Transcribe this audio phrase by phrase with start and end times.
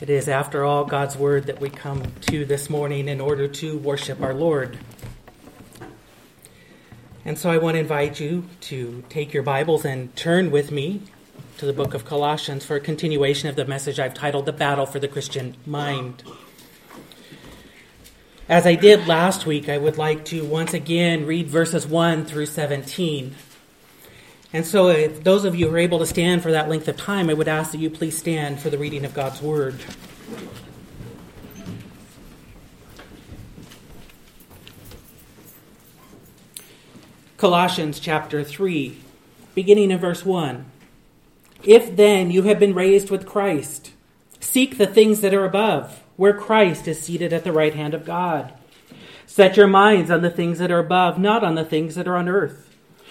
[0.00, 3.76] It is, after all, God's word that we come to this morning in order to
[3.76, 4.78] worship our Lord.
[7.22, 11.02] And so I want to invite you to take your Bibles and turn with me
[11.58, 14.86] to the book of Colossians for a continuation of the message I've titled The Battle
[14.86, 16.22] for the Christian Mind.
[18.48, 22.46] As I did last week, I would like to once again read verses 1 through
[22.46, 23.34] 17.
[24.52, 26.96] And so, if those of you who are able to stand for that length of
[26.96, 29.76] time, I would ask that you please stand for the reading of God's Word.
[37.36, 38.98] Colossians chapter 3,
[39.54, 40.66] beginning in verse 1.
[41.62, 43.92] If then you have been raised with Christ,
[44.40, 48.04] seek the things that are above, where Christ is seated at the right hand of
[48.04, 48.52] God.
[49.26, 52.16] Set your minds on the things that are above, not on the things that are
[52.16, 52.69] on earth.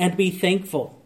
[0.00, 0.96] and be thankful.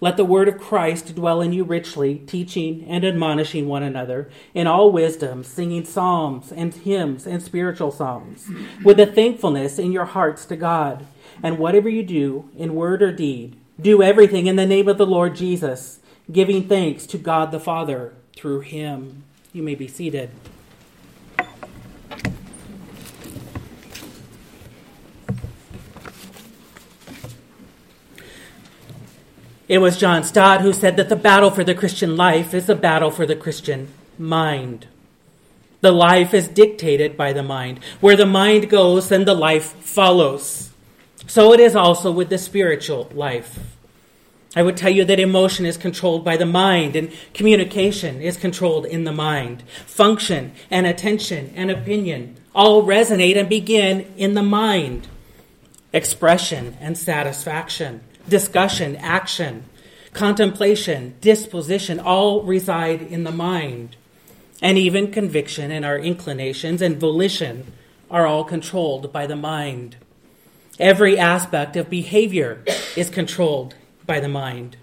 [0.00, 4.66] Let the word of Christ dwell in you richly, teaching and admonishing one another in
[4.66, 8.50] all wisdom, singing psalms and hymns and spiritual songs,
[8.84, 11.06] with a thankfulness in your hearts to God.
[11.42, 15.06] And whatever you do, in word or deed, do everything in the name of the
[15.06, 16.00] Lord Jesus,
[16.30, 19.24] giving thanks to God the Father through him.
[19.54, 20.28] You may be seated.
[29.66, 32.74] It was John Stott who said that the battle for the Christian life is a
[32.74, 33.88] battle for the Christian
[34.18, 34.86] mind.
[35.80, 37.80] The life is dictated by the mind.
[38.00, 40.70] Where the mind goes, then the life follows.
[41.26, 43.58] So it is also with the spiritual life.
[44.56, 48.86] I would tell you that emotion is controlled by the mind and communication is controlled
[48.86, 49.62] in the mind.
[49.86, 55.08] Function and attention and opinion all resonate and begin in the mind.
[55.92, 59.64] Expression and satisfaction discussion, action,
[60.12, 63.96] contemplation, disposition all reside in the mind.
[64.62, 67.72] And even conviction and our inclinations and volition
[68.10, 69.96] are all controlled by the mind.
[70.78, 72.62] Every aspect of behavior
[72.96, 73.74] is controlled
[74.06, 74.76] by the mind.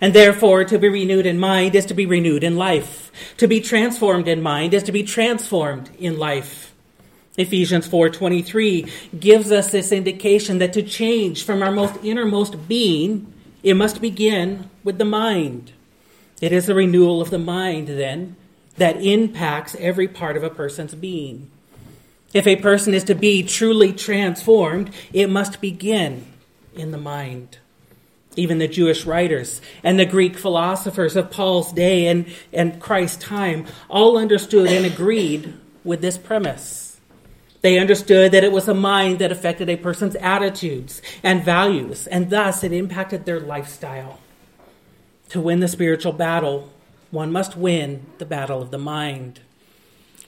[0.00, 3.12] And therefore, to be renewed in mind is to be renewed in life.
[3.36, 6.69] To be transformed in mind is to be transformed in life.
[7.40, 8.86] Ephesians 4:23
[9.18, 14.68] gives us this indication that to change from our most innermost being, it must begin
[14.84, 15.72] with the mind.
[16.40, 18.36] It is the renewal of the mind then
[18.76, 21.50] that impacts every part of a person's being.
[22.32, 26.26] If a person is to be truly transformed, it must begin
[26.74, 27.58] in the mind.
[28.36, 33.66] Even the Jewish writers and the Greek philosophers of Paul's day and, and Christ's time
[33.88, 35.52] all understood and agreed
[35.82, 36.79] with this premise.
[37.62, 42.30] They understood that it was a mind that affected a person's attitudes and values, and
[42.30, 44.18] thus it impacted their lifestyle.
[45.30, 46.70] To win the spiritual battle,
[47.10, 49.40] one must win the battle of the mind.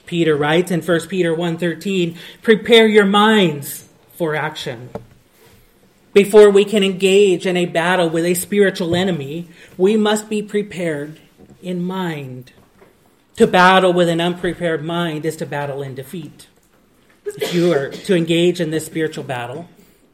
[0.05, 4.90] Peter writes in 1 Peter 1:13, "Prepare your minds for action."
[6.12, 11.19] Before we can engage in a battle with a spiritual enemy, we must be prepared
[11.62, 12.52] in mind.
[13.37, 16.49] To battle with an unprepared mind is to battle in defeat
[17.53, 19.69] you are to engage in this spiritual battle,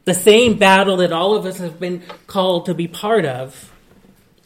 [0.05, 3.71] the same battle that all of us have been called to be part of,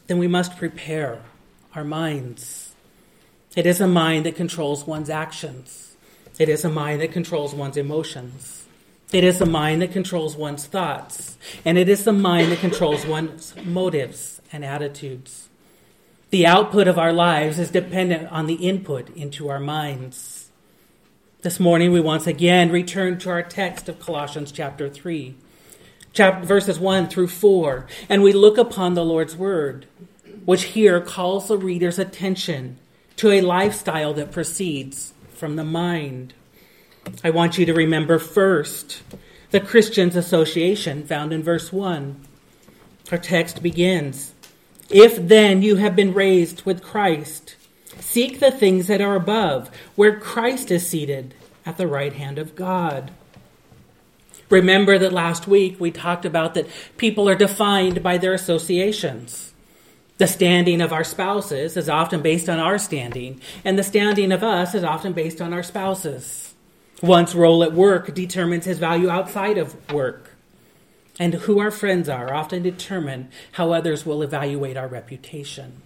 [0.07, 1.21] then we must prepare
[1.75, 2.73] our minds.
[3.55, 5.95] It is a mind that controls one's actions.
[6.39, 8.65] It is a mind that controls one's emotions.
[9.11, 13.05] It is a mind that controls one's thoughts, and it is a mind that controls
[13.05, 15.49] one's motives and attitudes.
[16.31, 20.32] The output of our lives is dependent on the input into our minds.
[21.43, 25.35] This morning, we once again return to our text of Colossians chapter 3,
[26.13, 29.85] chapter, verses 1 through 4, and we look upon the Lord's Word,
[30.45, 32.77] which here calls the reader's attention
[33.17, 36.33] to a lifestyle that proceeds from the mind.
[37.25, 39.03] I want you to remember first
[39.51, 42.25] the Christian's association found in verse 1.
[43.11, 44.33] Our text begins
[44.89, 47.57] If then you have been raised with Christ,
[47.99, 51.33] seek the things that are above, where Christ is seated
[51.65, 53.11] at the right hand of God.
[54.49, 56.67] Remember that last week we talked about that
[56.97, 59.53] people are defined by their associations.
[60.19, 64.43] The standing of our spouses is often based on our standing, and the standing of
[64.43, 66.53] us is often based on our spouses.
[67.01, 70.29] One's role at work determines his value outside of work.
[71.19, 75.81] And who our friends are often determine how others will evaluate our reputation.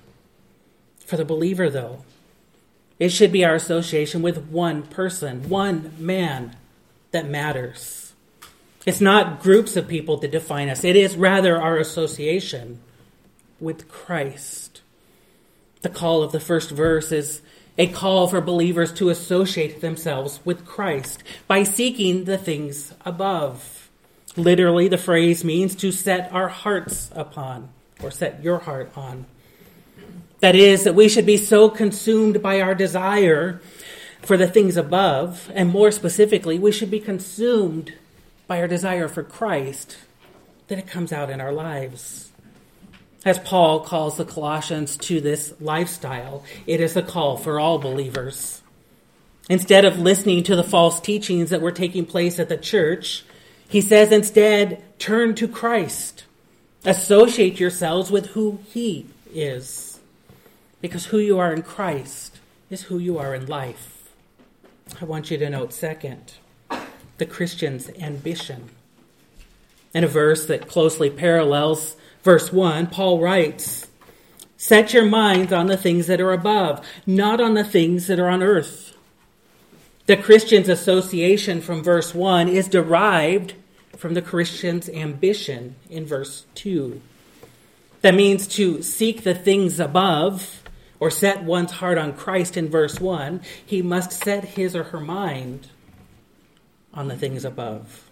[1.07, 2.03] For the believer, though,
[2.99, 6.57] it should be our association with one person, one man
[7.11, 8.11] that matters.
[8.85, 12.81] It's not groups of people that define us, it is rather our association
[13.61, 14.81] with Christ.
[15.81, 17.41] The call of the first verse is
[17.77, 23.89] a call for believers to associate themselves with Christ by seeking the things above.
[24.35, 27.69] Literally, the phrase means to set our hearts upon,
[28.03, 29.25] or set your heart on.
[30.39, 33.59] That is, that we should be so consumed by our desire
[34.21, 37.93] for the things above, and more specifically, we should be consumed
[38.45, 39.97] by our desire for Christ,
[40.67, 42.31] that it comes out in our lives.
[43.25, 48.61] As Paul calls the Colossians to this lifestyle, it is a call for all believers.
[49.49, 53.23] Instead of listening to the false teachings that were taking place at the church,
[53.69, 56.25] he says instead, turn to Christ.
[56.85, 59.86] Associate yourselves with who he is.
[60.81, 62.39] Because who you are in Christ
[62.69, 64.09] is who you are in life.
[65.01, 66.33] I want you to note, second,
[67.17, 68.69] the Christian's ambition.
[69.93, 73.87] In a verse that closely parallels verse 1, Paul writes,
[74.57, 78.29] Set your minds on the things that are above, not on the things that are
[78.29, 78.95] on earth.
[80.07, 83.53] The Christian's association from verse 1 is derived
[83.97, 87.01] from the Christian's ambition in verse 2.
[88.01, 90.63] That means to seek the things above
[90.99, 94.99] or set one's heart on Christ in verse 1, he must set his or her
[94.99, 95.67] mind
[96.93, 98.09] on the things above.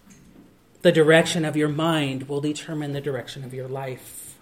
[0.82, 4.38] The direction of your mind will determine the direction of your life.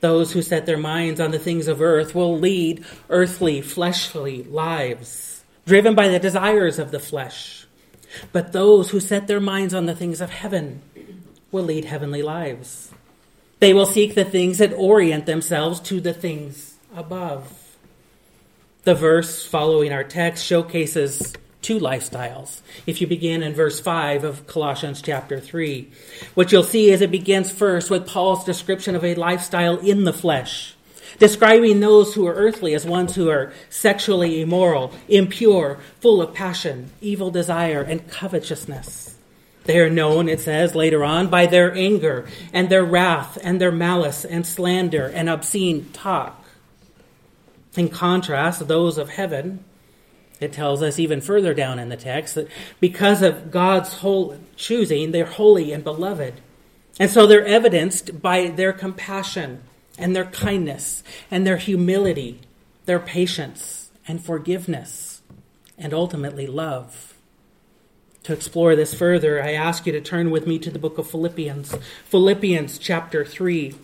[0.00, 5.44] Those who set their minds on the things of earth will lead earthly, fleshly lives,
[5.66, 7.66] driven by the desires of the flesh.
[8.32, 10.82] But those who set their minds on the things of heaven
[11.52, 12.90] will lead heavenly lives.
[13.60, 17.76] They will seek the things that orient themselves to the things above.
[18.84, 22.60] The verse following our text showcases two lifestyles.
[22.86, 25.88] If you begin in verse 5 of Colossians chapter 3,
[26.34, 30.12] what you'll see is it begins first with Paul's description of a lifestyle in the
[30.12, 30.74] flesh,
[31.18, 36.90] describing those who are earthly as ones who are sexually immoral, impure, full of passion,
[37.00, 39.16] evil desire, and covetousness.
[39.64, 43.70] They are known, it says later on, by their anger and their wrath and their
[43.70, 46.41] malice and slander and obscene talk.
[47.76, 49.64] In contrast, those of heaven
[50.42, 52.48] it tells us even further down in the text that
[52.80, 56.34] because of God's whole choosing, they're holy and beloved.
[56.98, 59.62] And so they're evidenced by their compassion
[59.96, 62.40] and their kindness and their humility,
[62.86, 65.22] their patience and forgiveness,
[65.78, 67.14] and ultimately love.
[68.24, 71.08] To explore this further, I ask you to turn with me to the book of
[71.08, 71.74] Philippians,
[72.06, 73.74] Philippians chapter 3.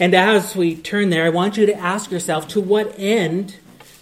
[0.00, 3.56] And as we turn there, I want you to ask yourself to what end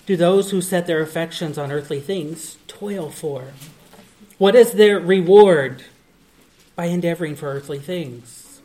[0.07, 3.49] do those who set their affections on earthly things toil for?
[4.39, 5.83] What is their reward
[6.77, 8.61] by endeavoring for earthly things?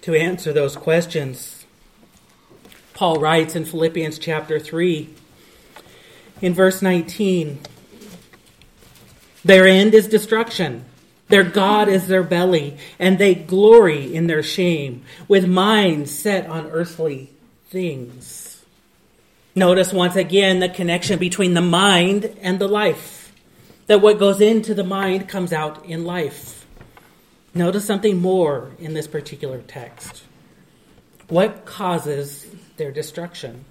[0.00, 1.66] To answer those questions,
[2.94, 5.10] Paul writes in Philippians chapter 3,
[6.40, 7.60] in verse 19,
[9.44, 10.84] Their end is destruction
[11.30, 16.66] their God is their belly, and they glory in their shame, with minds set on
[16.66, 17.30] earthly
[17.68, 18.64] things.
[19.54, 23.32] Notice once again the connection between the mind and the life.
[23.86, 26.66] That what goes into the mind comes out in life.
[27.54, 30.24] Notice something more in this particular text.
[31.28, 32.44] What causes
[32.76, 33.64] their destruction?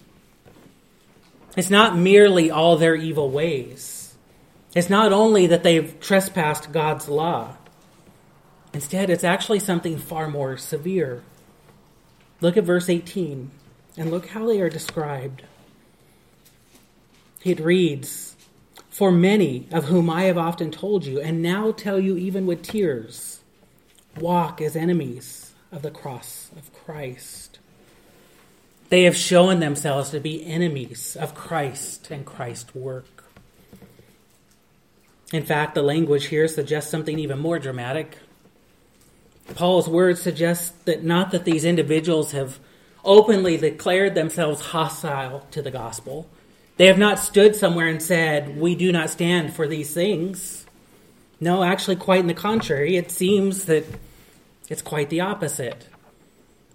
[1.58, 3.99] It's not merely all their evil ways.
[4.76, 7.56] It's not only that they've trespassed God's law.
[8.74, 11.24] Instead, it's actually something far more severe.
[12.40, 13.50] Look at verse 18
[13.98, 15.44] and look how they are described.
[17.44, 18.36] It reads,
[18.90, 22.62] For many of whom I have often told you, and now tell you even with
[22.62, 23.42] tears,
[24.20, 27.60] walk as enemies of the cross of Christ.
[28.90, 33.19] They have shown themselves to be enemies of Christ and Christ's work.
[35.32, 38.18] In fact, the language here suggests something even more dramatic.
[39.54, 42.60] Paul's words suggest that not that these individuals have
[43.06, 46.28] openly declared themselves hostile to the gospel.
[46.78, 50.66] They have not stood somewhere and said, We do not stand for these things.
[51.40, 52.98] No, actually, quite in the contrary.
[52.98, 53.86] It seems that
[54.68, 55.88] it's quite the opposite.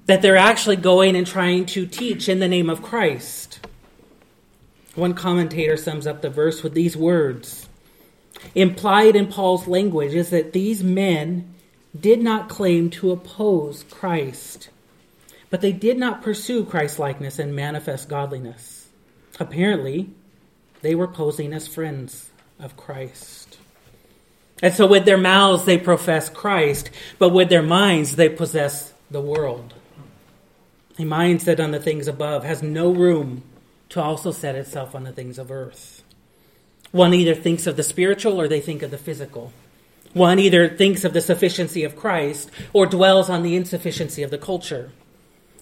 [0.07, 3.67] That they're actually going and trying to teach in the name of Christ.
[4.95, 7.64] One commentator sums up the verse with these words
[8.55, 11.55] Implied in Paul's language is that these men
[11.99, 14.69] did not claim to oppose Christ,
[15.51, 18.89] but they did not pursue Christ likeness and manifest godliness.
[19.41, 20.11] Apparently,
[20.83, 23.59] they were posing as friends of Christ.
[24.63, 29.21] And so, with their mouths, they profess Christ, but with their minds, they possess the
[29.21, 29.75] world.
[30.99, 33.43] A mind set on the things above has no room
[33.89, 36.04] to also set itself on the things of earth.
[36.95, 39.53] One either thinks of the spiritual or they think of the physical.
[40.13, 44.39] One either thinks of the sufficiency of Christ or dwells on the insufficiency of the
[44.39, 44.93] culture.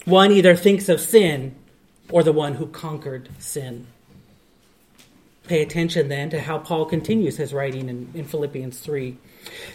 [0.05, 1.55] One either thinks of sin
[2.11, 3.87] or the one who conquered sin.
[5.47, 9.17] Pay attention then to how Paul continues his writing in, in, Philippians 3,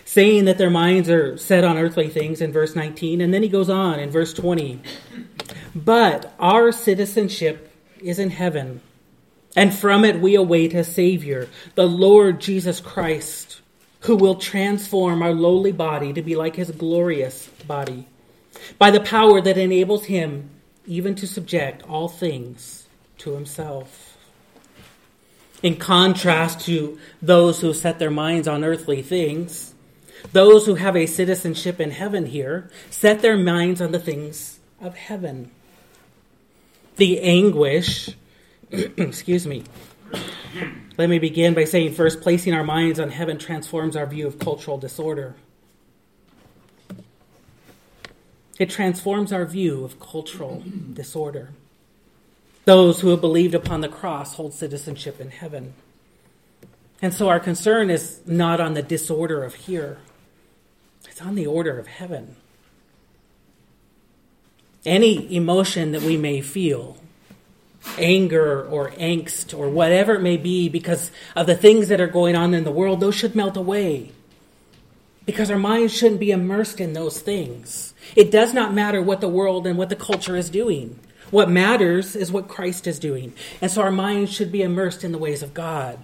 [0.04, 3.48] saying that their minds are set on earthly things in verse 19, and then he
[3.48, 4.80] goes on in verse 20.
[5.74, 8.80] But our citizenship is in heaven,
[9.58, 13.60] and from it we await a Savior, the Lord Jesus Christ
[14.00, 18.06] who will transform our lowly body to be like his glorious body,
[18.78, 20.50] by the power that enables him
[20.86, 22.86] even to subject all things
[23.18, 24.16] to himself.
[25.62, 29.74] In contrast to those who set their minds on earthly things,
[30.32, 34.94] those who have a citizenship in heaven here set their minds on the things of
[34.94, 35.50] heaven.
[36.96, 38.10] The anguish,
[38.96, 39.64] excuse me,
[40.96, 44.38] let me begin by saying first, placing our minds on heaven transforms our view of
[44.38, 45.36] cultural disorder.
[48.58, 51.50] It transforms our view of cultural disorder.
[52.64, 55.74] Those who have believed upon the cross hold citizenship in heaven.
[57.00, 59.98] And so our concern is not on the disorder of here,
[61.08, 62.36] it's on the order of heaven.
[64.84, 66.98] Any emotion that we may feel,
[67.98, 72.36] anger or angst or whatever it may be because of the things that are going
[72.36, 74.12] on in the world, those should melt away.
[75.24, 77.94] Because our minds shouldn't be immersed in those things.
[78.16, 80.98] It does not matter what the world and what the culture is doing.
[81.30, 83.34] What matters is what Christ is doing.
[83.60, 85.98] And so our minds should be immersed in the ways of God.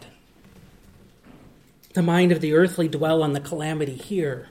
[1.95, 4.49] The mind of the earthly dwell on the calamity here,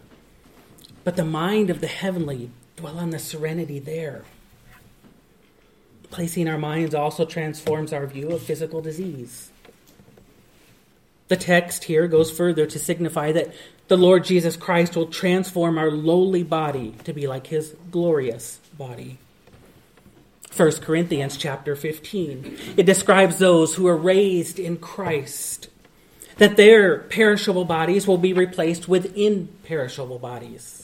[1.03, 4.23] but the mind of the heavenly dwell on the serenity there.
[6.13, 9.49] Placing our minds also transforms our view of physical disease.
[11.27, 13.51] The text here goes further to signify that
[13.87, 19.17] the Lord Jesus Christ will transform our lowly body to be like his glorious body.
[20.55, 22.59] 1 Corinthians chapter 15.
[22.77, 25.67] It describes those who are raised in Christ,
[26.37, 30.82] that their perishable bodies will be replaced with imperishable bodies.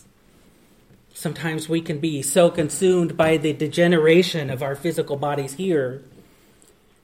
[1.20, 6.02] Sometimes we can be so consumed by the degeneration of our physical bodies here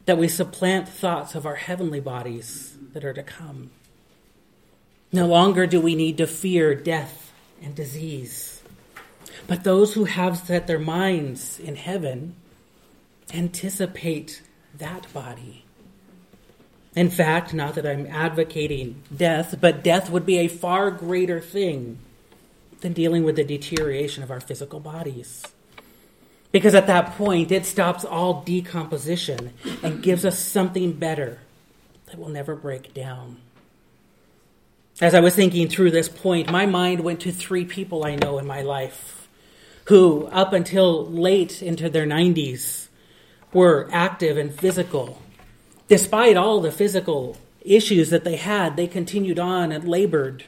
[0.06, 3.72] that we supplant thoughts of our heavenly bodies that are to come.
[5.12, 8.64] No longer do we need to fear death and disease.
[9.48, 12.38] But those who have set their minds in heaven
[13.34, 14.42] anticipate
[14.78, 15.66] that body.
[16.96, 22.00] In fact, not that I'm advocating death, but death would be a far greater thing
[22.86, 25.44] than dealing with the deterioration of our physical bodies.
[26.52, 31.40] Because at that point, it stops all decomposition and gives us something better
[32.06, 33.38] that will never break down.
[35.02, 38.38] As I was thinking through this point, my mind went to three people I know
[38.38, 39.28] in my life
[39.86, 42.88] who, up until late into their 90s,
[43.52, 45.20] were active and physical.
[45.88, 50.46] Despite all the physical issues that they had, they continued on and labored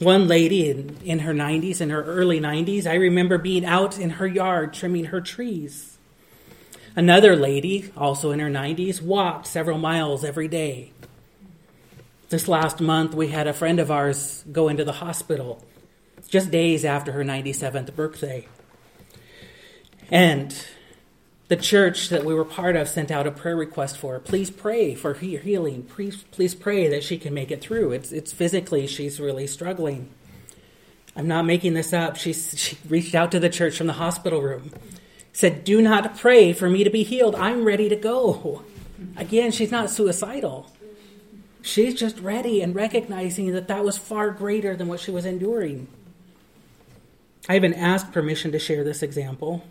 [0.00, 4.10] one lady in, in her 90s, in her early 90s, I remember being out in
[4.10, 5.98] her yard trimming her trees.
[6.96, 10.92] Another lady, also in her 90s, walked several miles every day.
[12.30, 15.64] This last month, we had a friend of ours go into the hospital
[16.28, 18.46] just days after her 97th birthday.
[20.10, 20.54] And
[21.50, 24.20] the church that we were part of sent out a prayer request for her.
[24.20, 25.82] Please pray for her healing.
[25.82, 27.90] Please, please pray that she can make it through.
[27.90, 30.08] It's, it's physically, she's really struggling.
[31.16, 32.14] I'm not making this up.
[32.14, 34.70] She, she reached out to the church from the hospital room,
[35.32, 37.34] said, Do not pray for me to be healed.
[37.34, 38.62] I'm ready to go.
[39.16, 40.70] Again, she's not suicidal.
[41.62, 45.88] She's just ready and recognizing that that was far greater than what she was enduring.
[47.48, 49.64] I even asked permission to share this example,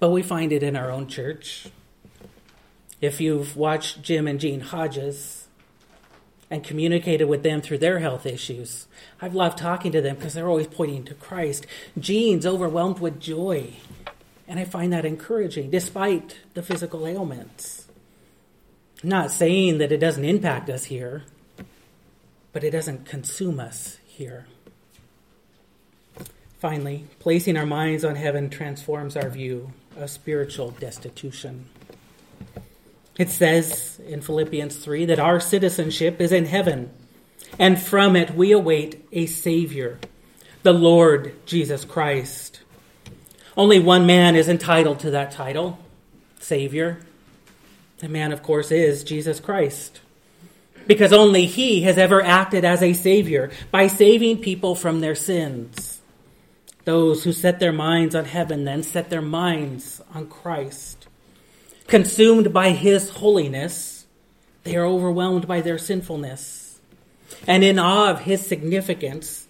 [0.00, 1.68] but we find it in our own church.
[3.00, 5.46] If you've watched Jim and Jean Hodges
[6.50, 8.88] and communicated with them through their health issues,
[9.22, 11.66] I've loved talking to them because they're always pointing to Christ.
[11.98, 13.74] Jean's overwhelmed with joy,
[14.48, 17.86] and I find that encouraging despite the physical ailments.
[19.02, 21.24] I'm not saying that it doesn't impact us here,
[22.52, 24.46] but it doesn't consume us here.
[26.60, 31.64] Finally, placing our minds on heaven transforms our view of spiritual destitution.
[33.16, 36.90] It says in Philippians 3 that our citizenship is in heaven,
[37.58, 39.98] and from it we await a Savior,
[40.62, 42.60] the Lord Jesus Christ.
[43.56, 45.78] Only one man is entitled to that title,
[46.40, 47.00] Savior.
[48.00, 50.00] The man, of course, is Jesus Christ.
[50.86, 55.89] Because only he has ever acted as a Savior by saving people from their sins.
[56.84, 61.06] Those who set their minds on heaven then set their minds on Christ.
[61.86, 64.06] Consumed by his holiness,
[64.64, 66.80] they are overwhelmed by their sinfulness.
[67.46, 69.46] And in awe of his significance,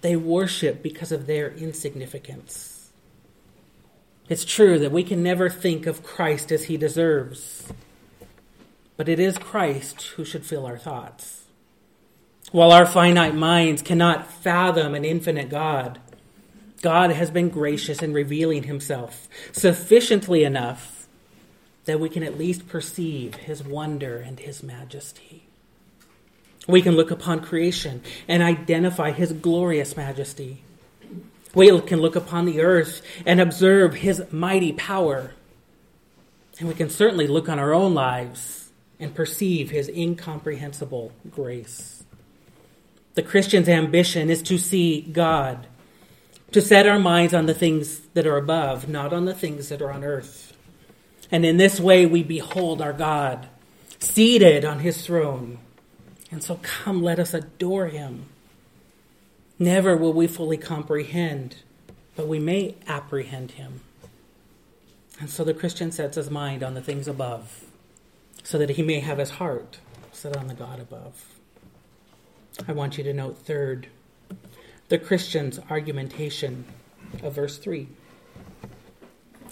[0.00, 2.90] they worship because of their insignificance.
[4.28, 7.72] It's true that we can never think of Christ as he deserves,
[8.96, 11.44] but it is Christ who should fill our thoughts.
[12.52, 15.98] While our finite minds cannot fathom an infinite God,
[16.82, 21.06] God has been gracious in revealing himself sufficiently enough
[21.84, 25.44] that we can at least perceive his wonder and his majesty.
[26.66, 30.62] We can look upon creation and identify his glorious majesty.
[31.54, 35.32] We can look upon the earth and observe his mighty power.
[36.58, 42.04] And we can certainly look on our own lives and perceive his incomprehensible grace.
[43.14, 45.66] The Christian's ambition is to see God
[46.52, 49.82] to set our minds on the things that are above, not on the things that
[49.82, 50.56] are on earth.
[51.30, 53.48] And in this way, we behold our God
[53.98, 55.58] seated on his throne.
[56.30, 58.26] And so, come, let us adore him.
[59.58, 61.56] Never will we fully comprehend,
[62.16, 63.80] but we may apprehend him.
[65.20, 67.64] And so the Christian sets his mind on the things above,
[68.42, 69.78] so that he may have his heart
[70.12, 71.26] set on the God above.
[72.66, 73.88] I want you to note, third,
[74.90, 76.64] the Christian's argumentation
[77.22, 77.88] of verse 3.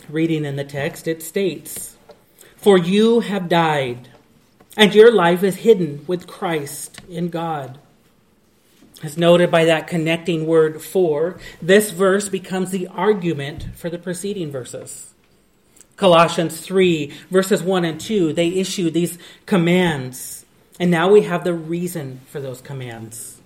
[0.09, 1.97] Reading in the text, it states,
[2.57, 4.09] For you have died,
[4.77, 7.79] and your life is hidden with Christ in God.
[9.01, 14.51] As noted by that connecting word for, this verse becomes the argument for the preceding
[14.51, 15.15] verses.
[15.95, 20.45] Colossians 3, verses 1 and 2, they issue these commands,
[20.81, 23.38] and now we have the reason for those commands.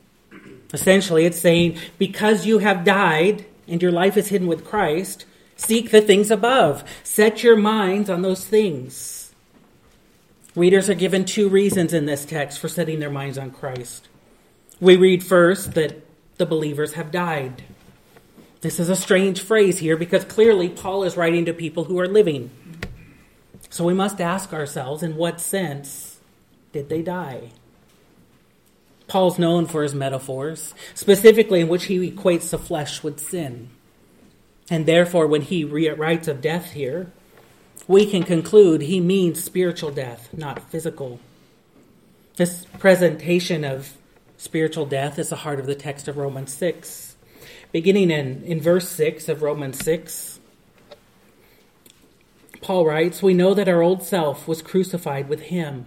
[0.72, 5.26] Essentially, it's saying, because you have died and your life is hidden with Christ,
[5.57, 6.85] seek the things above.
[7.02, 9.35] Set your minds on those things.
[10.55, 14.09] Readers are given two reasons in this text for setting their minds on Christ.
[14.81, 16.02] We read first that
[16.37, 17.62] the believers have died.
[18.61, 22.09] This is a strange phrase here because clearly Paul is writing to people who are
[22.09, 22.50] living.
[23.70, 26.18] So we must ask ourselves in what sense
[26.72, 27.52] did they die?
[29.07, 33.71] Paul's known for his metaphors, specifically in which he equates the flesh with sin.
[34.71, 37.12] And therefore, when he writes of death here,
[37.88, 41.21] we can conclude he means spiritual death, not physical.
[42.37, 43.97] This presentation of
[44.37, 47.17] spiritual death is the heart of the text of Romans 6.
[47.73, 50.41] Beginning in, in verse 6 of Romans 6,
[52.61, 55.87] Paul writes, We know that our old self was crucified with him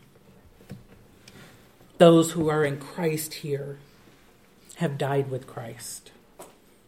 [2.01, 3.77] Those who are in Christ here
[4.77, 6.09] have died with Christ.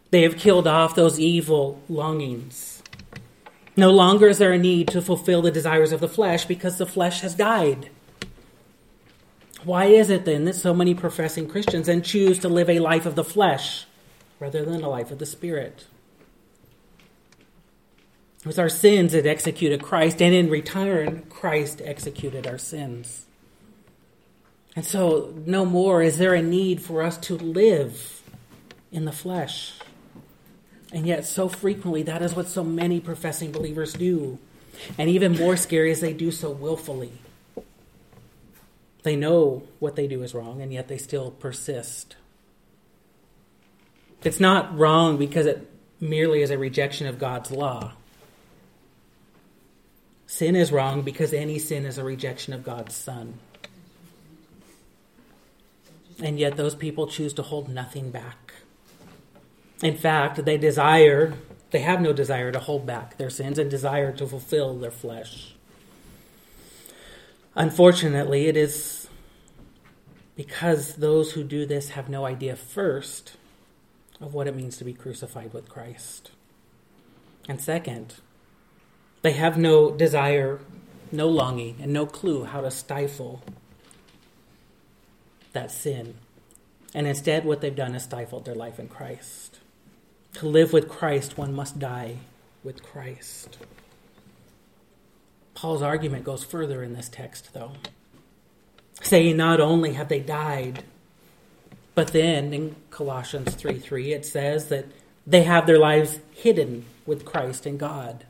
[0.10, 2.82] They have killed off those evil longings.
[3.78, 6.88] No longer is there a need to fulfill the desires of the flesh because the
[6.88, 7.91] flesh has died.
[9.63, 13.06] Why is it then that so many professing Christians then choose to live a life
[13.06, 13.86] of the flesh
[14.39, 15.86] rather than a life of the Spirit?
[18.39, 23.28] It was our sins that executed Christ, and in return, Christ executed our sins.
[24.75, 28.23] And so, no more is there a need for us to live
[28.91, 29.73] in the flesh.
[30.91, 34.39] And yet, so frequently, that is what so many professing believers do.
[34.97, 37.12] And even more scary is they do so willfully.
[39.03, 42.15] They know what they do is wrong, and yet they still persist.
[44.23, 47.93] It's not wrong because it merely is a rejection of God's law.
[50.25, 53.39] Sin is wrong because any sin is a rejection of God's Son.
[56.21, 58.54] And yet, those people choose to hold nothing back.
[59.82, 61.34] In fact, they desire,
[61.71, 65.56] they have no desire to hold back their sins and desire to fulfill their flesh.
[67.56, 69.08] Unfortunately, it is
[70.36, 73.34] because those who do this have no idea first
[74.19, 76.32] of what it means to be crucified with Christ.
[77.47, 78.15] And second,
[79.21, 80.62] they have no desire,
[81.12, 83.43] no longing, and no clue how to stifle
[85.54, 86.16] that sin.
[86.94, 89.60] And instead, what they've done is stifled their life in Christ.
[90.36, 92.18] To live with Christ, one must die
[92.63, 93.58] with Christ.
[95.54, 97.74] Paul's argument goes further in this text, though,
[99.02, 100.84] saying not only have they died,
[101.96, 104.86] but then in Colossians 3 3, it says that
[105.26, 108.26] they have their lives hidden with Christ in God.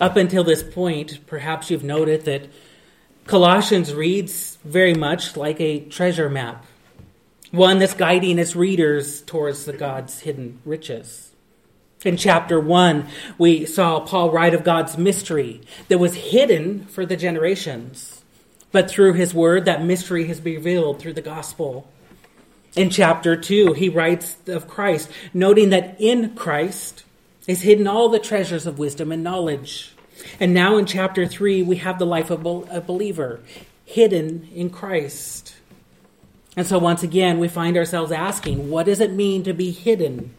[0.00, 2.48] Up until this point, perhaps you've noted that
[3.26, 6.66] Colossians reads very much like a treasure map,
[7.50, 11.30] one that's guiding its readers towards the God's hidden riches.
[12.04, 13.06] In chapter 1,
[13.38, 18.24] we saw Paul write of God's mystery that was hidden for the generations.
[18.72, 21.88] But through his word, that mystery has been revealed through the gospel.
[22.74, 27.04] In chapter 2, he writes of Christ, noting that in Christ
[27.46, 29.94] is hidden all the treasures of wisdom and knowledge.
[30.40, 33.40] And now in chapter 3, we have the life of a believer
[33.84, 35.54] hidden in Christ.
[36.56, 40.34] And so once again, we find ourselves asking, what does it mean to be hidden?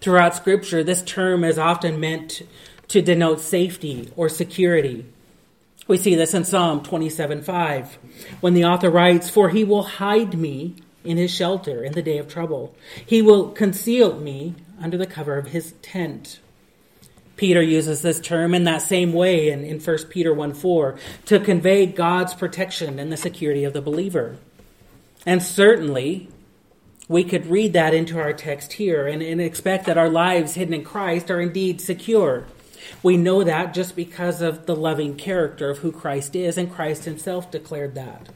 [0.00, 2.42] Throughout Scripture, this term is often meant
[2.88, 5.06] to denote safety or security.
[5.88, 7.98] We see this in Psalm 27 5,
[8.40, 12.18] when the author writes, For he will hide me in his shelter in the day
[12.18, 12.74] of trouble.
[13.04, 16.40] He will conceal me under the cover of his tent.
[17.36, 21.38] Peter uses this term in that same way in, in 1 Peter 1 4 to
[21.38, 24.38] convey God's protection and the security of the believer.
[25.26, 26.28] And certainly,
[27.08, 30.74] we could read that into our text here and, and expect that our lives hidden
[30.74, 32.46] in Christ are indeed secure.
[33.02, 37.04] We know that just because of the loving character of who Christ is, and Christ
[37.04, 38.28] himself declared that.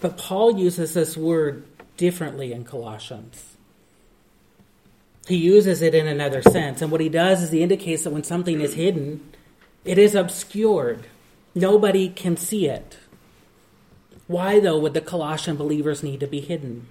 [0.00, 1.64] But Paul uses this word
[1.96, 3.55] differently in Colossians
[5.28, 6.82] he uses it in another sense.
[6.82, 9.20] And what he does is he indicates that when something is hidden,
[9.84, 11.06] it is obscured.
[11.54, 12.98] Nobody can see it.
[14.26, 16.86] Why, though, would the Colossian believers need to be hidden?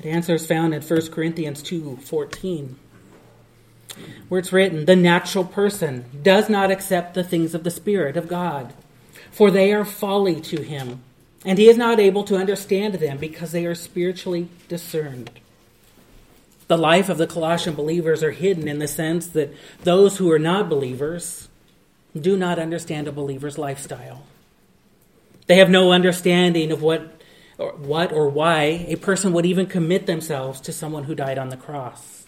[0.00, 2.76] The answer is found in 1 Corinthians 2:14,
[4.28, 8.28] where it's written, "The natural person does not accept the things of the Spirit of
[8.28, 8.72] God,
[9.30, 11.00] for they are folly to him,
[11.44, 15.30] and he is not able to understand them because they are spiritually discerned."
[16.68, 20.38] The life of the Colossian believers are hidden in the sense that those who are
[20.38, 21.48] not believers
[22.18, 24.24] do not understand a believer's lifestyle.
[25.46, 27.12] They have no understanding of what
[27.58, 31.48] or, what or why a person would even commit themselves to someone who died on
[31.48, 32.24] the cross.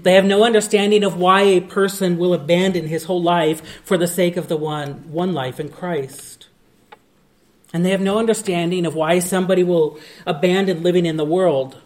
[0.00, 4.06] They have no understanding of why a person will abandon his whole life for the
[4.06, 6.48] sake of the one, one life in Christ.
[7.72, 11.80] And they have no understanding of why somebody will abandon living in the world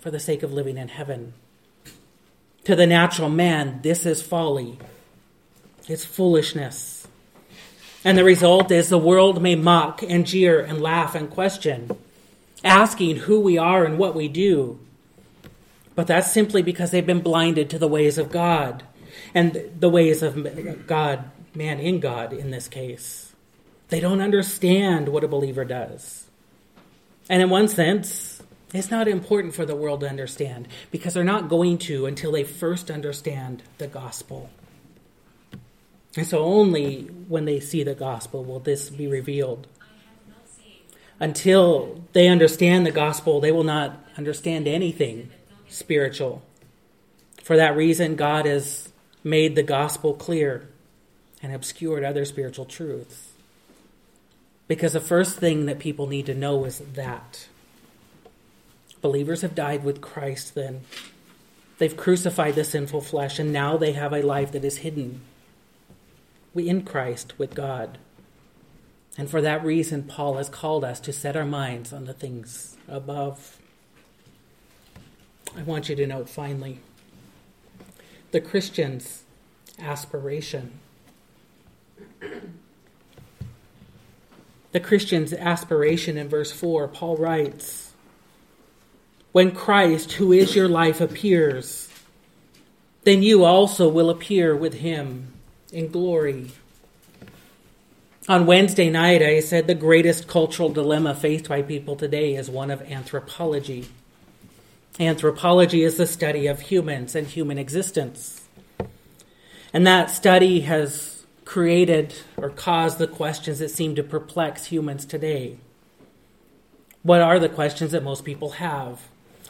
[0.00, 1.32] for the sake of living in heaven.
[2.64, 4.78] To the natural man, this is folly,
[5.86, 7.06] it's foolishness.
[8.04, 11.90] And the result is the world may mock and jeer and laugh and question,
[12.62, 14.78] asking who we are and what we do.
[15.94, 18.84] But that's simply because they've been blinded to the ways of God
[19.34, 23.32] and the ways of God, man in God in this case.
[23.88, 26.26] They don't understand what a believer does.
[27.28, 28.37] And in one sense,
[28.74, 32.44] it's not important for the world to understand because they're not going to until they
[32.44, 34.50] first understand the gospel.
[36.16, 39.66] And so only when they see the gospel will this be revealed.
[41.20, 45.30] Until they understand the gospel, they will not understand anything
[45.68, 46.42] spiritual.
[47.42, 48.92] For that reason, God has
[49.24, 50.68] made the gospel clear
[51.42, 53.32] and obscured other spiritual truths.
[54.66, 57.48] Because the first thing that people need to know is that.
[59.00, 60.82] Believers have died with Christ then.
[61.78, 65.20] They've crucified the sinful flesh, and now they have a life that is hidden
[66.58, 67.98] we in Christ with God.
[69.16, 72.76] And for that reason, Paul has called us to set our minds on the things
[72.88, 73.58] above.
[75.56, 76.80] I want you to note finally
[78.32, 79.22] the Christian's
[79.78, 80.80] aspiration.
[84.72, 87.87] The Christian's aspiration in verse 4, Paul writes,
[89.32, 91.88] When Christ, who is your life, appears,
[93.04, 95.32] then you also will appear with him
[95.72, 96.52] in glory.
[98.28, 102.70] On Wednesday night, I said the greatest cultural dilemma faced by people today is one
[102.70, 103.88] of anthropology.
[105.00, 108.46] Anthropology is the study of humans and human existence.
[109.72, 115.58] And that study has created or caused the questions that seem to perplex humans today.
[117.02, 119.00] What are the questions that most people have?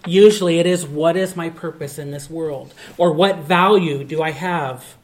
[0.06, 2.72] Usually it is what is my purpose in this world?
[2.96, 4.96] Or what value do I have?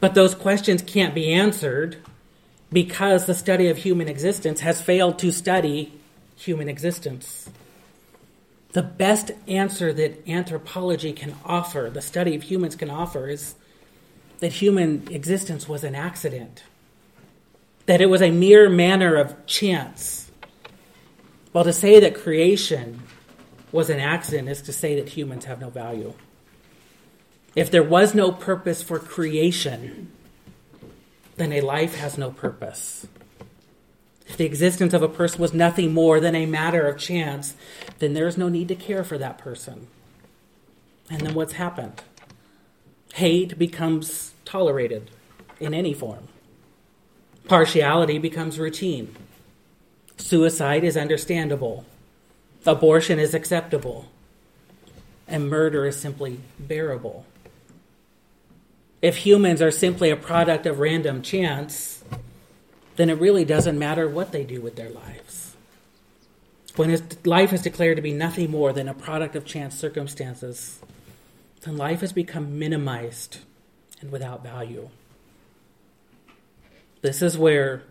[0.00, 1.98] But those questions can't be answered
[2.72, 5.92] because the study of human existence has failed to study
[6.36, 7.48] human existence.
[8.72, 13.54] The best answer that anthropology can offer, the study of humans can offer, is
[14.40, 16.64] that human existence was an accident,
[17.86, 20.30] that it was a mere manner of chance.
[21.52, 23.02] Well, to say that creation
[23.72, 26.12] was an accident is to say that humans have no value.
[27.56, 30.12] If there was no purpose for creation,
[31.36, 33.06] then a life has no purpose.
[34.26, 37.56] If the existence of a person was nothing more than a matter of chance,
[37.98, 39.88] then there is no need to care for that person.
[41.10, 42.02] And then what's happened?
[43.14, 45.10] Hate becomes tolerated
[45.60, 46.28] in any form.
[47.46, 49.14] Partiality becomes routine.
[50.16, 51.84] Suicide is understandable.
[52.66, 54.08] Abortion is acceptable.
[55.26, 57.24] And murder is simply bearable
[59.02, 62.02] if humans are simply a product of random chance,
[62.94, 65.56] then it really doesn't matter what they do with their lives.
[66.76, 70.80] When life is declared to be nothing more than a product of chance circumstances,
[71.62, 73.38] then life has become minimized
[74.00, 74.88] and without value.
[77.02, 77.82] This is where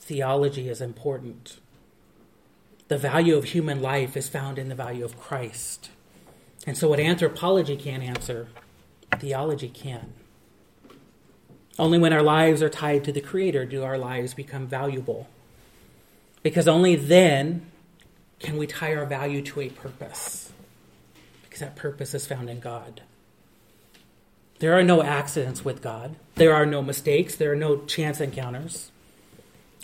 [0.00, 1.58] theology is important.
[2.88, 5.90] The value of human life is found in the value of Christ.
[6.66, 8.48] And so, what anthropology can't answer,
[9.18, 10.12] Theology can.
[11.78, 15.28] Only when our lives are tied to the Creator do our lives become valuable.
[16.42, 17.66] Because only then
[18.38, 20.52] can we tie our value to a purpose.
[21.42, 23.02] Because that purpose is found in God.
[24.58, 28.90] There are no accidents with God, there are no mistakes, there are no chance encounters.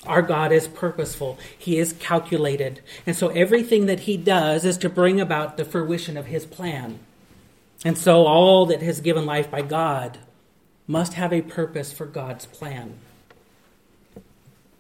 [0.06, 1.38] Our God is purposeful.
[1.56, 2.80] He is calculated.
[3.06, 6.98] And so everything that He does is to bring about the fruition of His plan.
[7.84, 10.18] And so all that is given life by God
[10.86, 12.94] must have a purpose for God's plan.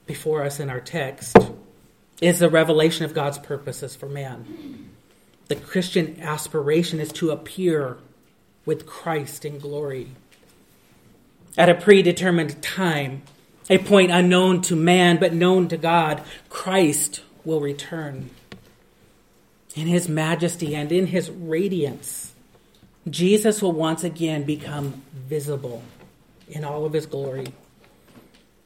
[0.06, 1.36] Before us in our text
[2.20, 4.90] is the revelation of God's purposes for man.
[5.48, 7.98] The Christian aspiration is to appear
[8.64, 10.08] with Christ in glory.
[11.56, 13.22] At a predetermined time,
[13.72, 18.28] a point unknown to man but known to God, Christ will return.
[19.74, 22.34] In his majesty and in his radiance,
[23.08, 25.82] Jesus will once again become visible
[26.48, 27.46] in all of his glory.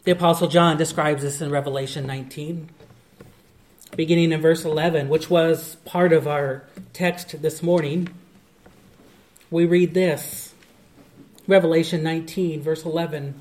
[0.03, 2.69] The Apostle John describes this in Revelation 19,
[3.95, 8.09] beginning in verse 11, which was part of our text this morning.
[9.53, 10.53] We read this
[11.47, 13.41] Revelation 19, verse 11.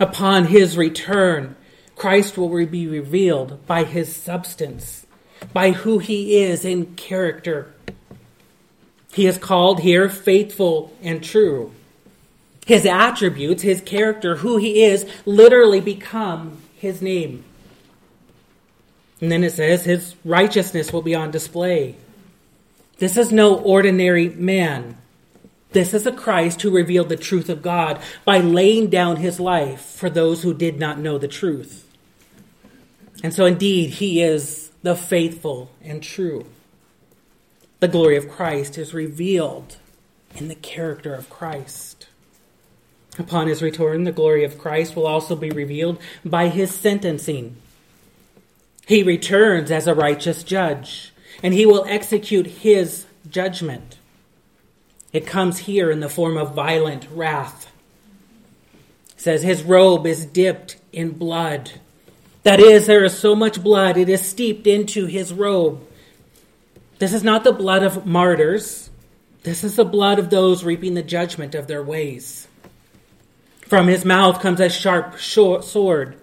[0.00, 1.56] Upon his return,
[1.96, 5.06] Christ will be revealed by his substance,
[5.52, 7.72] by who he is in character.
[9.12, 11.72] He is called here faithful and true.
[12.66, 17.44] His attributes, his character, who he is, literally become his name.
[19.20, 21.96] And then it says his righteousness will be on display.
[22.98, 24.98] This is no ordinary man.
[25.74, 29.80] This is a Christ who revealed the truth of God by laying down his life
[29.80, 31.84] for those who did not know the truth.
[33.24, 36.46] And so, indeed, he is the faithful and true.
[37.80, 39.78] The glory of Christ is revealed
[40.36, 42.06] in the character of Christ.
[43.18, 47.56] Upon his return, the glory of Christ will also be revealed by his sentencing.
[48.86, 53.96] He returns as a righteous judge, and he will execute his judgment.
[55.14, 57.70] It comes here in the form of violent wrath.
[59.10, 61.70] It says his robe is dipped in blood.
[62.42, 65.80] That is, there is so much blood, it is steeped into his robe.
[66.98, 68.90] This is not the blood of martyrs.
[69.44, 72.48] This is the blood of those reaping the judgment of their ways.
[73.68, 76.16] From his mouth comes a sharp sword,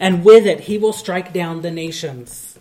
[0.00, 2.58] and with it he will strike down the nations.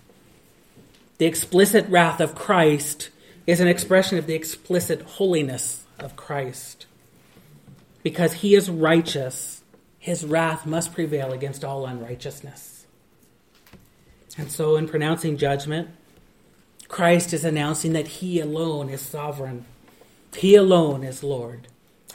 [1.18, 3.10] The explicit wrath of Christ
[3.46, 6.86] is an expression of the explicit holiness of Christ.
[8.02, 9.64] Because he is righteous,
[10.00, 12.86] his wrath must prevail against all unrighteousness.
[14.38, 15.90] And so, in pronouncing judgment,
[16.88, 19.66] Christ is announcing that he alone is sovereign,
[20.36, 21.68] he alone is Lord,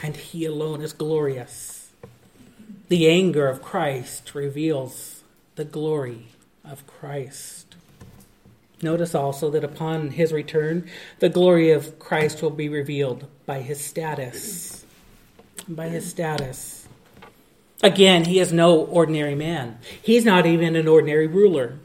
[0.03, 1.91] and he alone is glorious.
[2.89, 5.23] The anger of Christ reveals
[5.57, 6.29] the glory
[6.65, 7.58] of Christ.
[8.81, 10.89] Notice also that upon his return,
[11.19, 14.85] the glory of Christ will be revealed by his status.
[15.69, 16.87] By his status.
[17.83, 19.79] Again, he is no ordinary man.
[20.03, 21.79] He's not even an ordinary ruler.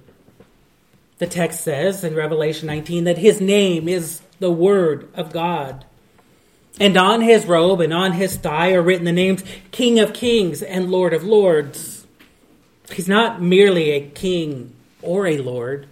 [1.19, 5.86] The text says in Revelation 19 that his name is the Word of God.
[6.79, 10.63] And on his robe and on his thigh are written the names King of Kings
[10.63, 12.06] and Lord of Lords.
[12.91, 15.88] He's not merely a king or a lord.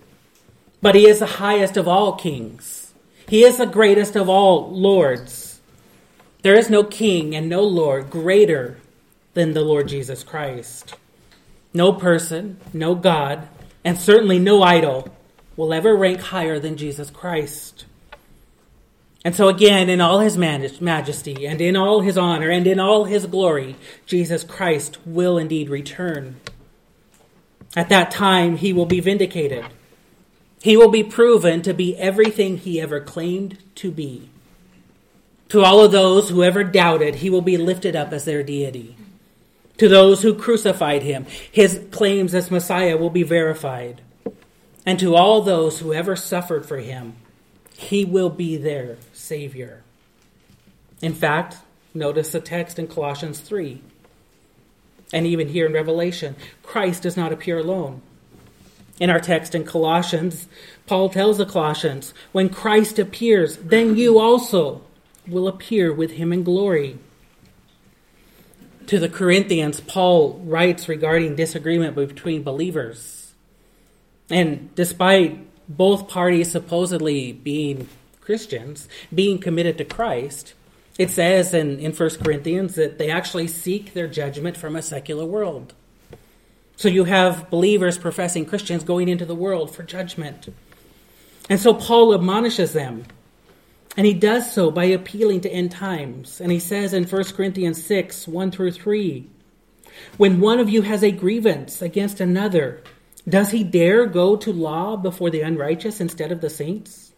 [0.81, 2.93] But he is the highest of all kings.
[3.27, 5.61] He is the greatest of all lords.
[6.41, 8.77] There is no king and no lord greater
[9.33, 10.95] than the Lord Jesus Christ.
[11.73, 13.47] No person, no God,
[13.83, 15.07] and certainly no idol
[15.55, 17.85] will ever rank higher than Jesus Christ.
[19.23, 23.05] And so, again, in all his majesty, and in all his honor, and in all
[23.05, 23.75] his glory,
[24.07, 26.37] Jesus Christ will indeed return.
[27.75, 29.63] At that time, he will be vindicated.
[30.62, 34.30] He will be proven to be everything he ever claimed to be.
[35.50, 38.95] To all of those who ever doubted, he will be lifted up as their deity.
[39.80, 44.02] To those who crucified him, his claims as Messiah will be verified.
[44.86, 47.15] And to all those who ever suffered for him,
[47.76, 49.82] he will be their Savior.
[51.02, 51.58] In fact,
[51.93, 53.82] notice the text in Colossians 3.
[55.12, 58.02] And even here in Revelation, Christ does not appear alone.
[59.01, 60.47] In our text in Colossians,
[60.85, 64.83] Paul tells the Colossians, when Christ appears, then you also
[65.27, 66.99] will appear with him in glory.
[68.85, 73.33] To the Corinthians, Paul writes regarding disagreement between believers.
[74.29, 80.53] And despite both parties supposedly being Christians, being committed to Christ,
[80.99, 85.25] it says in, in 1 Corinthians that they actually seek their judgment from a secular
[85.25, 85.73] world.
[86.75, 90.49] So you have believers, professing Christians, going into the world for judgment.
[91.49, 93.05] And so Paul admonishes them.
[93.97, 96.39] And he does so by appealing to end times.
[96.39, 99.28] And he says in 1 Corinthians 6 1 through 3
[100.17, 102.82] When one of you has a grievance against another,
[103.28, 107.11] does he dare go to law before the unrighteous instead of the saints?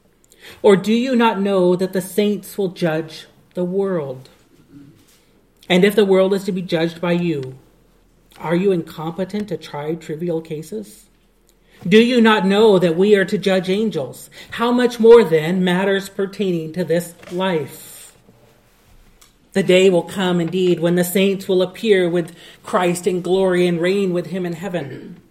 [0.62, 4.30] Or do you not know that the saints will judge the world?
[5.70, 7.58] And if the world is to be judged by you,
[8.40, 11.06] are you incompetent to try trivial cases?
[11.88, 14.30] Do you not know that we are to judge angels?
[14.52, 18.16] How much more then matters pertaining to this life?
[19.52, 23.80] The day will come indeed when the saints will appear with Christ in glory and
[23.80, 25.22] reign with him in heaven.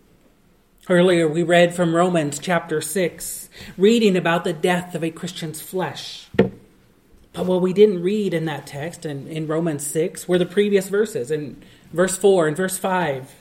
[0.88, 3.48] Earlier we read from Romans chapter 6,
[3.78, 6.28] reading about the death of a Christian's flesh.
[6.36, 10.88] But what we didn't read in that text and in Romans 6 were the previous
[10.88, 13.34] verses in verse 4 and verse 5,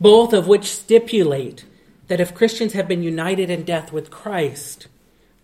[0.00, 1.64] both of which stipulate
[2.08, 4.88] that if Christians have been united in death with Christ,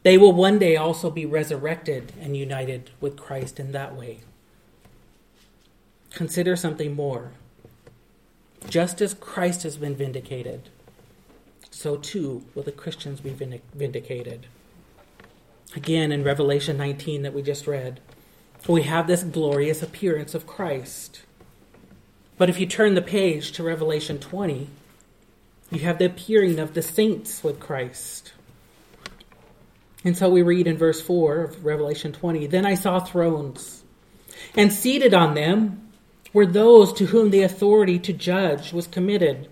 [0.02, 4.20] they will one day also be resurrected and united with Christ in that way.
[6.10, 7.32] Consider something more.
[8.68, 10.70] Just as Christ has been vindicated,
[11.70, 14.46] so too will the Christians be vindicated.
[15.74, 18.00] Again, in Revelation 19 that we just read,
[18.66, 21.22] we have this glorious appearance of Christ.
[22.38, 24.68] But if you turn the page to Revelation 20,
[25.70, 28.32] you have the appearing of the saints with Christ.
[30.04, 33.82] And so we read in verse 4 of Revelation 20 Then I saw thrones,
[34.54, 35.90] and seated on them
[36.32, 39.48] were those to whom the authority to judge was committed.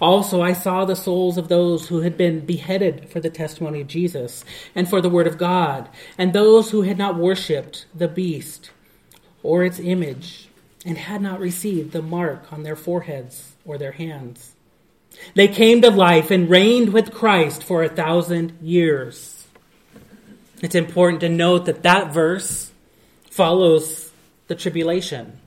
[0.00, 3.86] Also, I saw the souls of those who had been beheaded for the testimony of
[3.86, 4.44] Jesus
[4.74, 8.70] and for the word of God, and those who had not worshipped the beast
[9.42, 10.49] or its image,
[10.84, 14.54] and had not received the mark on their foreheads or their hands.
[15.34, 19.46] They came to life and reigned with Christ for a thousand years.
[20.62, 22.70] It's important to note that that verse
[23.30, 24.12] follows
[24.48, 25.38] the tribulation.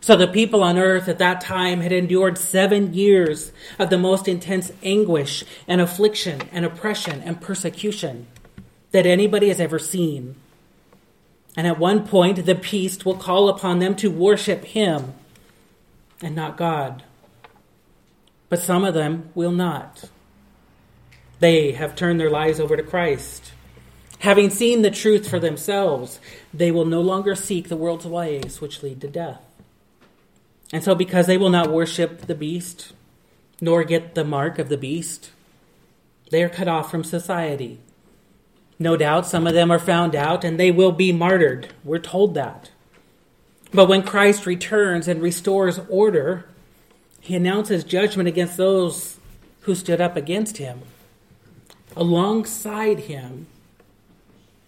[0.00, 4.28] So the people on earth at that time had endured seven years of the most
[4.28, 8.26] intense anguish and affliction and oppression and persecution
[8.90, 10.36] that anybody has ever seen.
[11.56, 15.14] And at one point, the beast will call upon them to worship him
[16.20, 17.04] and not God.
[18.48, 20.10] But some of them will not.
[21.38, 23.52] They have turned their lives over to Christ.
[24.20, 26.18] Having seen the truth for themselves,
[26.52, 29.42] they will no longer seek the world's ways which lead to death.
[30.72, 32.94] And so, because they will not worship the beast,
[33.60, 35.30] nor get the mark of the beast,
[36.30, 37.80] they are cut off from society.
[38.78, 41.68] No doubt some of them are found out and they will be martyred.
[41.84, 42.70] We're told that.
[43.72, 46.46] But when Christ returns and restores order,
[47.20, 49.18] he announces judgment against those
[49.62, 50.82] who stood up against him.
[51.96, 53.46] Alongside him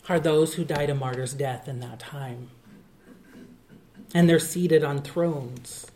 [0.09, 2.51] are those who died a martyr's death in that time.
[4.15, 5.87] And they're seated on thrones.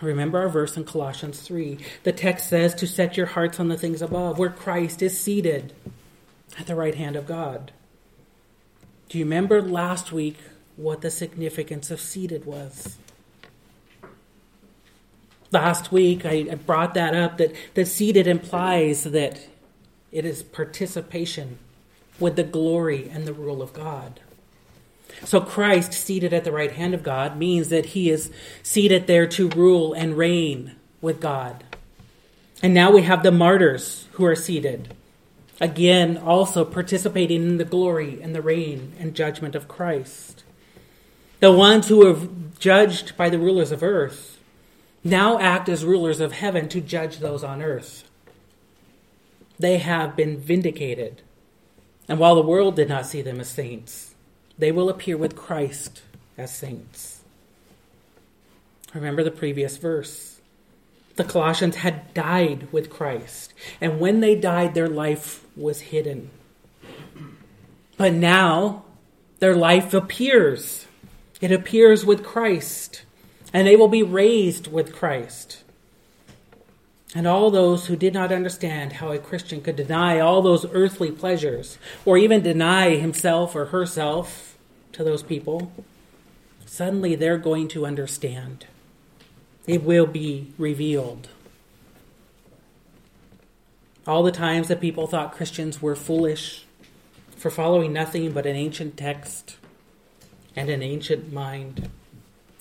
[0.00, 1.78] Remember our verse in Colossians 3.
[2.02, 5.72] The text says to set your hearts on the things above, where Christ is seated
[6.58, 7.72] at the right hand of God.
[9.08, 10.38] Do you remember last week
[10.76, 12.98] what the significance of seated was?
[15.50, 19.46] Last week I brought that up that, that seated implies that
[20.10, 21.58] it is participation
[22.18, 24.20] with the glory and the rule of God.
[25.24, 28.30] So Christ, seated at the right hand of God, means that he is
[28.62, 31.64] seated there to rule and reign with God.
[32.62, 34.94] And now we have the martyrs who are seated,
[35.62, 40.42] again, also participating in the glory and the reign and judgment of Christ.
[41.38, 44.40] The ones who were judged by the rulers of earth
[45.04, 48.08] now act as rulers of heaven to judge those on earth.
[49.58, 51.22] They have been vindicated.
[52.08, 54.14] And while the world did not see them as saints,
[54.58, 56.02] they will appear with Christ
[56.36, 57.22] as saints.
[58.92, 60.31] Remember the previous verse.
[61.16, 66.30] The Colossians had died with Christ, and when they died, their life was hidden.
[67.98, 68.84] But now,
[69.40, 70.86] their life appears.
[71.40, 73.02] It appears with Christ,
[73.52, 75.62] and they will be raised with Christ.
[77.14, 81.10] And all those who did not understand how a Christian could deny all those earthly
[81.10, 84.56] pleasures, or even deny himself or herself
[84.92, 85.72] to those people,
[86.64, 88.66] suddenly they're going to understand.
[89.66, 91.28] It will be revealed.
[94.06, 96.64] All the times that people thought Christians were foolish
[97.36, 99.56] for following nothing but an ancient text
[100.56, 101.88] and an ancient mind,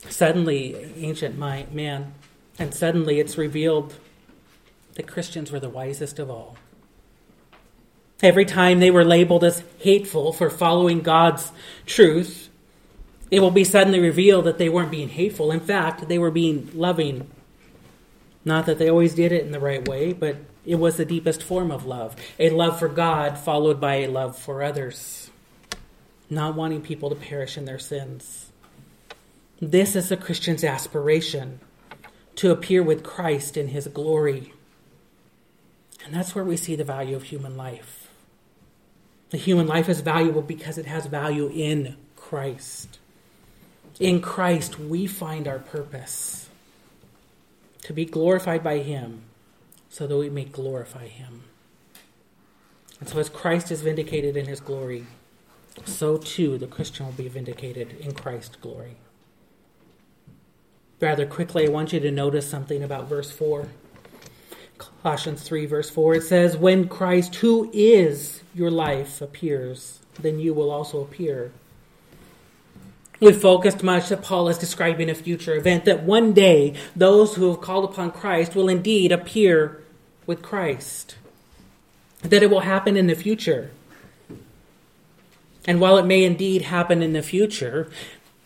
[0.08, 2.14] suddenly, ancient mind, man,
[2.60, 3.96] and suddenly it's revealed
[4.96, 6.58] that Christians were the wisest of all.
[8.22, 11.52] Every time they were labeled as hateful for following God's
[11.88, 12.51] truth,
[13.32, 15.52] it will be suddenly revealed that they weren't being hateful.
[15.52, 17.32] In fact, they were being loving.
[18.44, 21.42] Not that they always did it in the right way, but it was the deepest
[21.42, 25.32] form of love a love for God followed by a love for others,
[26.30, 28.52] not wanting people to perish in their sins.
[29.62, 31.60] This is the Christian's aspiration
[32.36, 34.54] to appear with Christ in his glory.
[36.04, 38.10] And that's where we see the value of human life.
[39.30, 42.98] The human life is valuable because it has value in Christ.
[44.02, 46.50] In Christ, we find our purpose
[47.84, 49.22] to be glorified by Him
[49.92, 51.44] so that we may glorify Him.
[53.00, 55.06] And so, as Christ is vindicated in His glory,
[55.86, 58.96] so too the Christian will be vindicated in Christ's glory.
[61.00, 63.68] Rather quickly, I want you to notice something about verse 4.
[64.80, 70.56] Colossians 3, verse 4, it says, When Christ, who is your life, appears, then you
[70.56, 71.52] will also appear.
[73.22, 77.50] We've focused much that Paul is describing a future event, that one day those who
[77.50, 79.84] have called upon Christ will indeed appear
[80.26, 81.18] with Christ,
[82.24, 83.70] that it will happen in the future.
[85.68, 87.92] And while it may indeed happen in the future,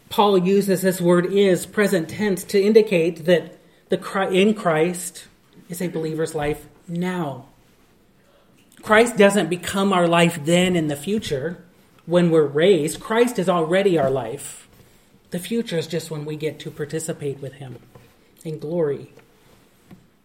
[0.09, 3.57] Paul uses this word is present tense to indicate that
[3.87, 5.27] the in Christ
[5.69, 7.45] is a believer's life now.
[8.81, 11.63] Christ doesn't become our life then in the future
[12.05, 12.99] when we're raised.
[12.99, 14.64] Christ is already our life.
[15.35, 17.79] The future is just when we get to participate with him
[18.45, 19.11] in glory.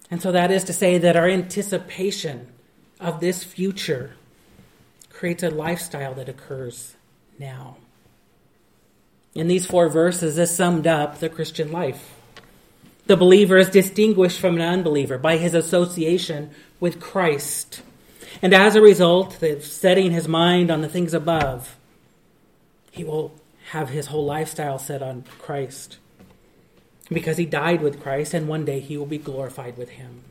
[0.09, 2.47] And so that is to say that our anticipation
[3.01, 4.15] of this future
[5.13, 6.95] creates a lifestyle that occurs
[7.41, 7.79] now.
[9.35, 12.15] In these four verses, this summed up the Christian life.
[13.07, 17.83] The believer is distinguished from an unbeliever by his association with Christ.
[18.41, 21.77] And as a result, of setting his mind on the things above,
[22.93, 23.40] he will
[23.71, 25.99] have his whole lifestyle set on Christ.
[27.09, 30.23] Because he died with Christ, and one day he will be glorified with him.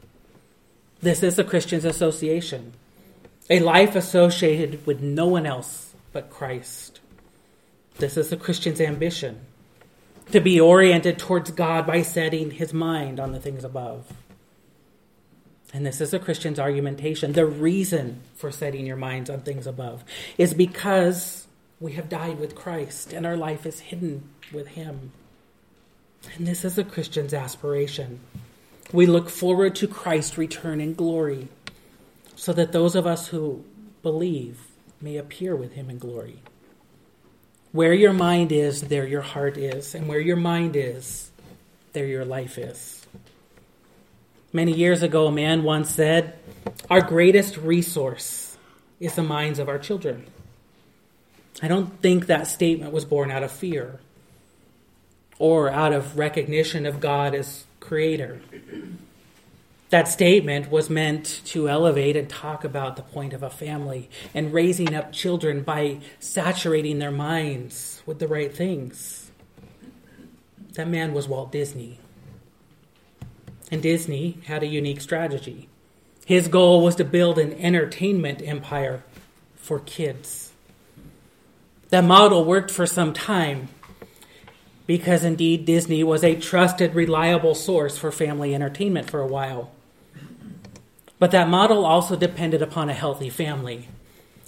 [1.02, 2.74] This is a Christian's association,
[3.50, 7.00] a life associated with no one else but Christ.
[7.98, 9.40] This is a Christian's ambition
[10.34, 14.12] to be oriented towards God by setting his mind on the things above.
[15.74, 17.32] And this is a Christian's argumentation.
[17.32, 20.04] The reason for setting your minds on things above
[20.38, 21.39] is because
[21.80, 25.12] we have died with Christ and our life is hidden with him.
[26.36, 28.20] And this is a Christian's aspiration.
[28.92, 31.48] We look forward to Christ's return in glory
[32.36, 33.64] so that those of us who
[34.02, 34.60] believe
[35.02, 36.40] may appear with him in glory.
[37.72, 39.94] Where your mind is, there your heart is.
[39.94, 41.32] And where your mind is,
[41.94, 43.06] there your life is.
[44.52, 46.40] Many years ago, a man once said,
[46.90, 48.58] Our greatest resource
[49.00, 50.26] is the minds of our children.
[51.62, 54.00] I don't think that statement was born out of fear
[55.38, 58.42] or out of recognition of God as creator.
[59.90, 64.54] That statement was meant to elevate and talk about the point of a family and
[64.54, 69.32] raising up children by saturating their minds with the right things.
[70.74, 72.00] That man was Walt Disney.
[73.72, 75.68] And Disney had a unique strategy.
[76.26, 79.04] His goal was to build an entertainment empire
[79.56, 80.49] for kids.
[81.90, 83.70] That model worked for some time
[84.86, 89.72] because indeed Disney was a trusted, reliable source for family entertainment for a while.
[91.20, 93.88] But that model also depended upon a healthy family.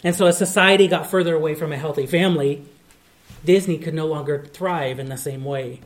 [0.03, 2.65] And so as society got further away from a healthy family,
[3.45, 5.81] Disney could no longer thrive in the same way.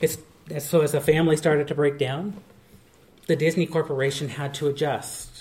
[0.00, 0.18] It's,
[0.58, 2.36] so as a family started to break down,
[3.26, 5.31] the Disney Corporation had to adjust.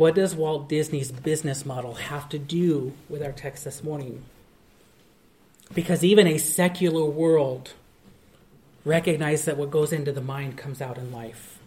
[0.00, 4.22] What does Walt Disney's business model have to do with our text this morning?
[5.74, 7.74] Because even a secular world
[8.86, 11.58] recognizes that what goes into the mind comes out in life.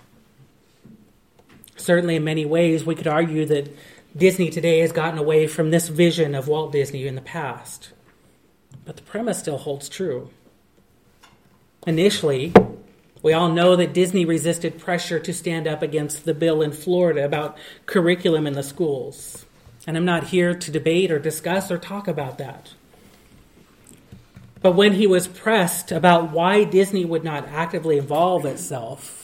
[1.75, 3.71] Certainly, in many ways, we could argue that
[4.17, 7.91] Disney today has gotten away from this vision of Walt Disney in the past.
[8.83, 10.31] But the premise still holds true.
[11.85, 12.51] Initially,
[13.23, 17.25] we all know that Disney resisted pressure to stand up against the bill in Florida
[17.25, 17.57] about
[17.87, 19.47] curriculum in the schools.
[19.87, 22.73] And I'm not here to debate or discuss or talk about that.
[24.61, 29.23] But when he was pressed about why Disney would not actively involve itself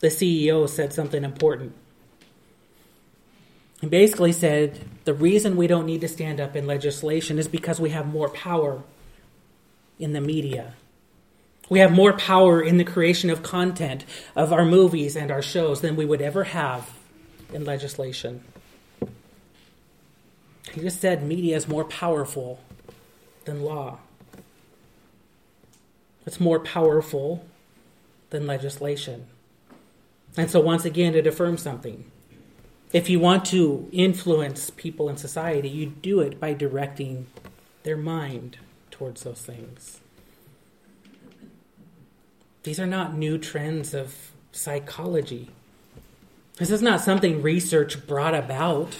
[0.00, 1.74] the CEO said something important.
[3.80, 7.80] He basically said the reason we don't need to stand up in legislation is because
[7.80, 8.82] we have more power
[9.98, 10.74] in the media.
[11.68, 14.04] We have more power in the creation of content
[14.36, 16.92] of our movies and our shows than we would ever have
[17.52, 18.44] in legislation.
[20.72, 22.60] He just said media is more powerful
[23.44, 23.98] than law.
[26.26, 27.46] It's more powerful
[28.30, 29.26] than legislation.
[30.36, 32.10] And so, once again, it affirms something.
[32.92, 37.26] If you want to influence people in society, you do it by directing
[37.82, 38.58] their mind
[38.90, 40.00] towards those things.
[42.66, 45.50] These are not new trends of psychology.
[46.56, 48.96] This is not something research brought about.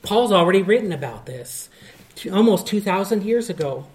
[0.00, 1.68] Paul's already written about this
[2.32, 3.88] almost 2,000 years ago.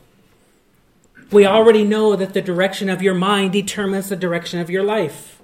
[1.31, 5.41] We already know that the direction of your mind determines the direction of your life.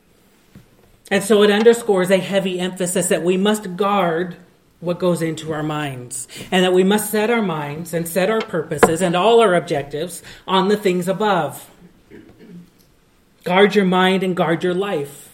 [1.10, 4.36] And so it underscores a heavy emphasis that we must guard
[4.80, 8.42] what goes into our minds, and that we must set our minds and set our
[8.42, 11.68] purposes and all our objectives on the things above.
[13.44, 15.30] Guard your mind and guard your life.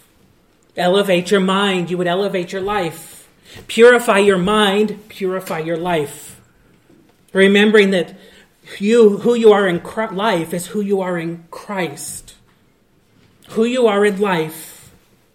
[0.78, 3.28] Elevate your mind, you would elevate your life.
[3.68, 6.42] Purify your mind, purify your life.
[7.34, 8.16] Remembering that
[8.80, 12.36] you, who you are in Christ, life is who you are in Christ.
[13.50, 14.92] Who you are in life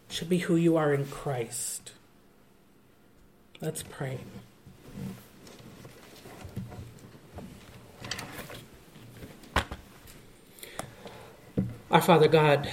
[0.08, 1.92] should be who you are in Christ.
[3.60, 4.20] Let's pray.
[11.90, 12.70] Our Father God,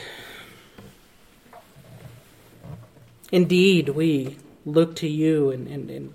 [3.31, 6.13] indeed we look to you and, and, and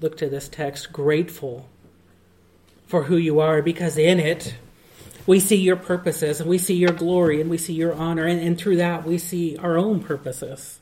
[0.00, 1.68] look to this text grateful
[2.88, 4.56] for who you are because in it
[5.24, 8.40] we see your purposes and we see your glory and we see your honor and,
[8.40, 10.80] and through that we see our own purposes.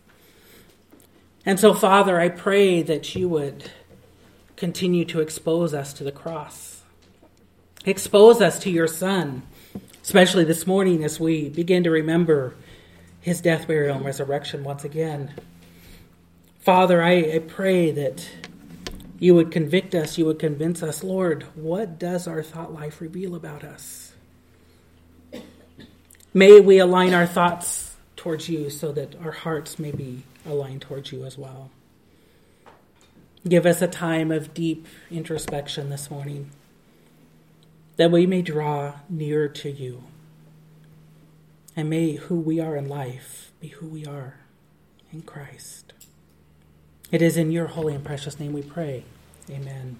[1.44, 3.70] And so, Father, I pray that you would
[4.56, 6.82] continue to expose us to the cross.
[7.84, 9.42] Expose us to your Son,
[10.04, 12.54] especially this morning as we begin to remember
[13.22, 15.32] his death, burial, and resurrection once again.
[16.60, 18.28] Father, I, I pray that
[19.18, 23.34] you would convict us, you would convince us, Lord, what does our thought life reveal
[23.34, 24.12] about us?
[26.34, 31.12] May we align our thoughts towards you so that our hearts may be aligned towards
[31.12, 31.70] you as well.
[33.48, 36.50] Give us a time of deep introspection this morning
[37.96, 40.04] that we may draw nearer to you.
[41.76, 44.40] And may who we are in life be who we are
[45.12, 45.92] in Christ.
[47.10, 49.04] It is in your holy and precious name we pray.
[49.50, 49.98] Amen.